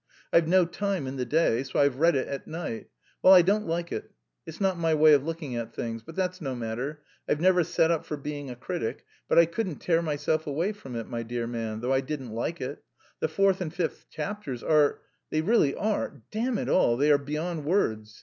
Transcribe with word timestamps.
I've 0.33 0.47
no 0.47 0.65
time 0.65 1.05
in 1.05 1.17
the 1.17 1.25
day, 1.27 1.61
so 1.61 1.79
I've 1.79 1.97
read 1.99 2.15
it 2.15 2.27
at 2.27 2.47
night. 2.47 2.89
Well, 3.21 3.33
I 3.33 3.43
don't 3.43 3.67
like 3.67 3.91
it; 3.91 4.09
it's 4.47 4.59
not 4.59 4.79
my 4.79 4.95
way 4.95 5.13
of 5.13 5.23
looking 5.23 5.55
at 5.55 5.75
things. 5.75 6.01
But 6.01 6.15
that's 6.15 6.41
no 6.41 6.55
matter; 6.55 7.03
I've 7.29 7.39
never 7.39 7.63
set 7.63 7.91
up 7.91 8.03
for 8.03 8.17
being 8.17 8.49
a 8.49 8.55
critic, 8.55 9.05
but 9.27 9.37
I 9.37 9.45
couldn't 9.45 9.75
tear 9.75 10.01
myself 10.01 10.47
away 10.47 10.71
from 10.71 10.95
it, 10.95 11.07
my 11.07 11.21
dear 11.21 11.45
man, 11.45 11.81
though 11.81 11.93
I 11.93 12.01
didn't 12.01 12.31
like 12.33 12.59
it! 12.59 12.83
The 13.19 13.27
fourth 13.27 13.61
and 13.61 13.71
fifth 13.71 14.09
chapters 14.09 14.63
are... 14.63 15.01
they 15.29 15.41
really 15.41 15.75
are... 15.75 16.23
damn 16.31 16.57
it 16.57 16.67
all, 16.67 16.97
they 16.97 17.11
are 17.11 17.19
beyond 17.19 17.65
words! 17.65 18.19